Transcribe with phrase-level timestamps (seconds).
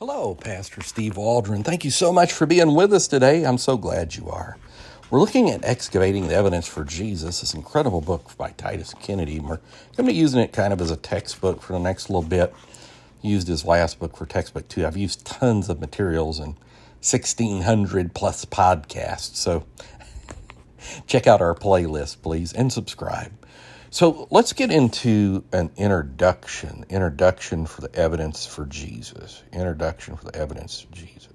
[0.00, 1.64] Hello, Pastor Steve Waldron.
[1.64, 3.44] Thank you so much for being with us today.
[3.44, 4.56] I'm so glad you are.
[5.10, 9.40] We're looking at excavating the evidence for Jesus, this incredible book by Titus Kennedy.
[9.40, 9.56] We're
[9.96, 12.54] going to be using it kind of as a textbook for the next little bit.
[13.22, 14.86] Used his last book for textbook too.
[14.86, 16.54] I've used tons of materials and
[17.00, 19.34] 1600 plus podcasts.
[19.34, 19.64] So
[21.08, 23.32] check out our playlist, please, and subscribe.
[23.90, 26.84] So let's get into an introduction.
[26.90, 29.42] Introduction for the evidence for Jesus.
[29.52, 31.28] Introduction for the evidence of Jesus.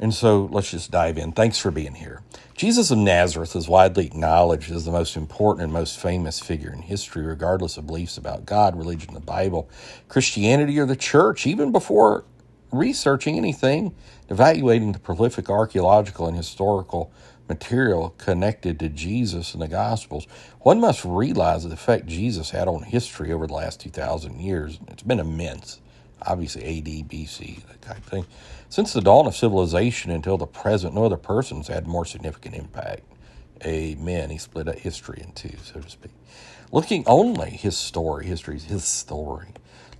[0.00, 1.32] And so let's just dive in.
[1.32, 2.22] Thanks for being here.
[2.54, 6.82] Jesus of Nazareth is widely acknowledged as the most important and most famous figure in
[6.82, 9.68] history, regardless of beliefs about God, religion, the Bible,
[10.08, 12.24] Christianity, or the church, even before
[12.72, 13.94] researching anything,
[14.28, 17.12] evaluating the prolific archaeological and historical
[17.48, 20.26] material connected to Jesus and the Gospels,
[20.60, 24.78] one must realize the effect Jesus had on history over the last 2,000 years.
[24.88, 25.80] It's been immense.
[26.22, 28.26] Obviously, AD, BC, that type of thing.
[28.68, 33.02] Since the dawn of civilization until the present, no other person's had more significant impact.
[33.64, 34.30] Amen.
[34.30, 36.12] He split up history in two, so to speak.
[36.70, 39.48] Looking only his story, history's his story.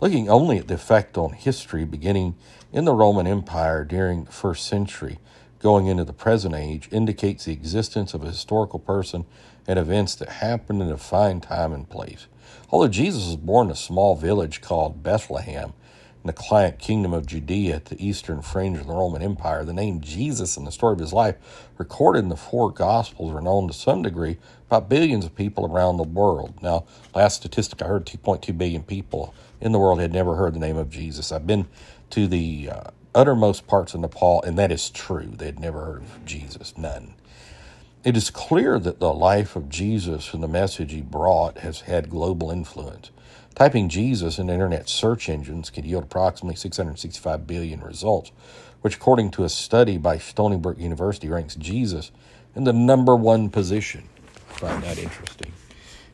[0.00, 2.36] Looking only at the effect on history beginning
[2.72, 5.18] in the Roman Empire during the first century
[5.58, 9.26] going into the present age indicates the existence of a historical person
[9.66, 12.28] and events that happened in a defined time and place.
[12.70, 15.72] Although Jesus was born in a small village called Bethlehem
[16.28, 20.00] the client kingdom of Judea at the eastern fringe of the Roman Empire, the name
[20.00, 21.36] Jesus and the story of his life
[21.78, 25.96] recorded in the four Gospels are known to some degree by billions of people around
[25.96, 26.62] the world.
[26.62, 26.84] Now,
[27.14, 30.76] last statistic I heard 2.2 billion people in the world had never heard the name
[30.76, 31.32] of Jesus.
[31.32, 31.66] I've been
[32.10, 35.32] to the uh, uttermost parts of Nepal, and that is true.
[35.36, 37.14] They had never heard of Jesus, none.
[38.04, 42.08] It is clear that the life of Jesus and the message he brought has had
[42.08, 43.10] global influence.
[43.56, 48.30] Typing Jesus in internet search engines can yield approximately 665 billion results,
[48.82, 52.12] which, according to a study by Stony Brook University, ranks Jesus
[52.54, 54.08] in the number one position.
[54.50, 55.52] I find that interesting.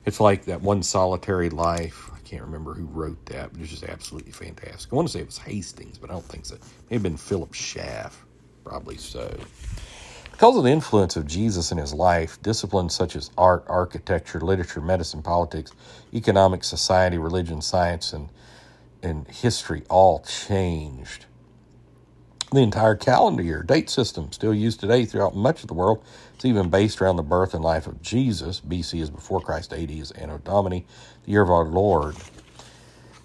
[0.07, 3.85] It's like that one solitary life I can't remember who wrote that, but it's just
[3.85, 4.91] absolutely fantastic.
[4.91, 6.55] I want to say it was Hastings, but I don't think so.
[6.55, 8.25] It may have been Philip Schaff,
[8.65, 9.37] probably so.
[10.35, 14.81] Because of the influence of Jesus in his life, disciplines such as art, architecture, literature,
[14.81, 15.71] medicine, politics,
[16.13, 18.31] economics, society, religion, science, and,
[19.01, 21.27] and history all changed.
[22.51, 26.03] The entire calendar year date system still used today throughout much of the world.
[26.35, 28.61] It's even based around the birth and life of Jesus.
[28.61, 30.85] BC is before Christ, AD is Anno Domini,
[31.27, 32.17] the year of our Lord.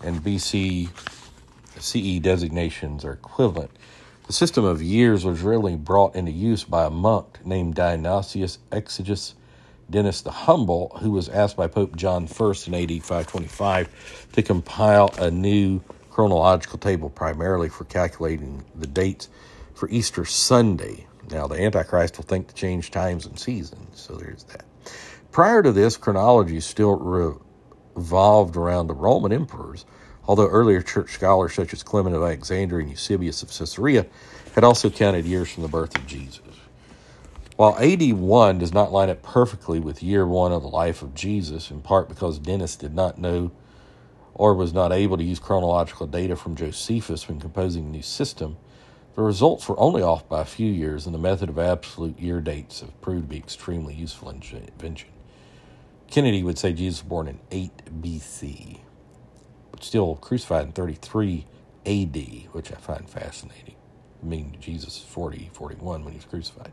[0.03, 0.89] And BC
[1.79, 3.71] CE designations are equivalent.
[4.29, 9.33] The system of years was really brought into use by a monk named Dionysius Exiguus
[9.89, 15.11] Dennis the Humble, who was asked by Pope John I in AD 525 to compile
[15.17, 15.81] a new
[16.11, 19.29] chronological table primarily for calculating the dates
[19.73, 21.07] for Easter Sunday.
[21.31, 24.63] Now, the Antichrist will think to change times and seasons, so there's that.
[25.31, 26.95] Prior to this, chronology still
[27.95, 29.87] revolved around the Roman emperors,
[30.27, 34.05] although earlier church scholars such as Clement of Alexandria and Eusebius of Caesarea
[34.55, 36.41] had also counted years from the birth of Jesus.
[37.55, 41.13] While AD 1 does not line up perfectly with year 1 of the life of
[41.13, 43.51] Jesus, in part because Dennis did not know
[44.33, 48.55] or was not able to use chronological data from Josephus when composing the new system,
[49.15, 52.39] the results were only off by a few years, and the method of absolute year
[52.39, 55.09] dates have proved to be extremely useful invention.
[56.09, 58.79] Kennedy would say Jesus was born in 8 BC,
[59.81, 61.45] still crucified in 33
[61.85, 62.17] AD,
[62.51, 63.75] which I find fascinating.
[64.21, 66.71] I mean, Jesus is 40, 41 when he was crucified.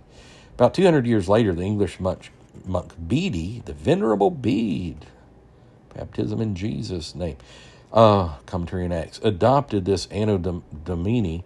[0.55, 2.31] About 200 years later, the English monk,
[2.65, 5.07] monk Bede, the Venerable Bede,
[5.95, 7.37] baptism in Jesus' name.
[7.93, 11.45] Uh, commentary and Acts adopted this Anno Domini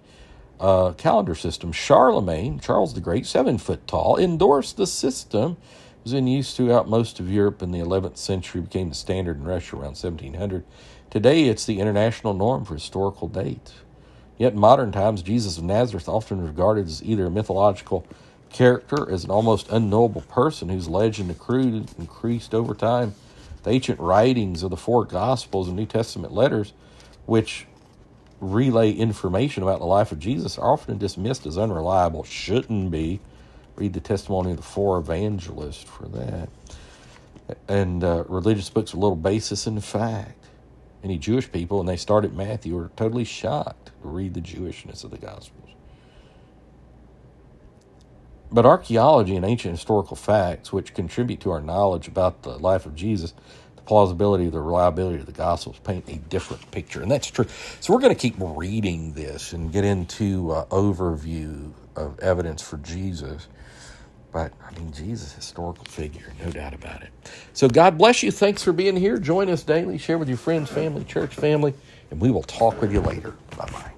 [0.59, 1.73] uh, calendar system.
[1.73, 5.57] Charlemagne, Charles the Great, seven foot tall, endorsed the system.
[6.05, 9.45] Was in use throughout most of Europe in the 11th century, became the standard in
[9.45, 10.65] Russia around 1700.
[11.11, 13.75] Today, it's the international norm for historical dates.
[14.39, 18.07] Yet in modern times, Jesus of Nazareth often regarded as either a mythological
[18.49, 23.15] character, as an almost unknowable person whose legend accrued and increased over time
[23.63, 26.73] the ancient writings of the four Gospels and New Testament letters,
[27.27, 27.67] which
[28.41, 32.25] relay information about the life of Jesus, are often dismissed as unreliable.
[32.25, 33.21] Shouldn't be.
[33.77, 36.49] Read the testimony of the four evangelists for that.
[37.69, 40.37] And uh, religious books with little basis in fact.
[41.03, 45.11] Any Jewish people, when they started Matthew, were totally shocked to read the Jewishness of
[45.11, 45.71] the Gospels.
[48.53, 52.97] But archaeology and ancient historical facts, which contribute to our knowledge about the life of
[52.97, 53.33] Jesus,
[53.77, 57.47] the plausibility, the reliability of the Gospels paint a different picture, and that's true.
[57.81, 62.79] So we're going to keep reading this and get into uh, overview of evidence for
[62.79, 63.47] Jesus.
[64.33, 67.11] But I mean, Jesus, historical figure, no doubt about it.
[67.55, 68.31] So God bless you.
[68.33, 69.19] Thanks for being here.
[69.19, 69.99] Join us daily.
[69.99, 71.75] Share with your friends, family, church family,
[72.11, 73.35] and we will talk with you later.
[73.57, 73.90] Bye bye.